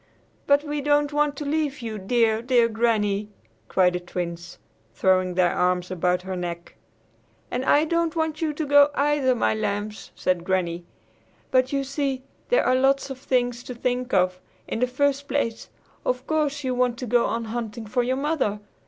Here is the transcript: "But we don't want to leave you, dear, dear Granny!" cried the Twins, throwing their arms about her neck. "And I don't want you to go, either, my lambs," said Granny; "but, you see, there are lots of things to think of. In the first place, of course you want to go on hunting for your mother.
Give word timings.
"But 0.47 0.63
we 0.63 0.81
don't 0.81 1.13
want 1.13 1.35
to 1.35 1.45
leave 1.45 1.83
you, 1.83 1.99
dear, 1.99 2.41
dear 2.41 2.67
Granny!" 2.67 3.29
cried 3.67 3.93
the 3.93 3.99
Twins, 3.99 4.57
throwing 4.95 5.35
their 5.35 5.53
arms 5.53 5.91
about 5.91 6.23
her 6.23 6.35
neck. 6.35 6.73
"And 7.51 7.63
I 7.63 7.85
don't 7.85 8.15
want 8.15 8.41
you 8.41 8.51
to 8.51 8.65
go, 8.65 8.89
either, 8.95 9.35
my 9.35 9.53
lambs," 9.53 10.09
said 10.15 10.43
Granny; 10.43 10.85
"but, 11.51 11.71
you 11.71 11.83
see, 11.83 12.23
there 12.49 12.65
are 12.65 12.73
lots 12.73 13.11
of 13.11 13.19
things 13.19 13.61
to 13.61 13.75
think 13.75 14.11
of. 14.11 14.41
In 14.67 14.79
the 14.79 14.87
first 14.87 15.27
place, 15.27 15.69
of 16.03 16.25
course 16.25 16.63
you 16.63 16.73
want 16.73 16.97
to 16.97 17.05
go 17.05 17.25
on 17.27 17.43
hunting 17.45 17.85
for 17.85 18.01
your 18.01 18.17
mother. 18.17 18.59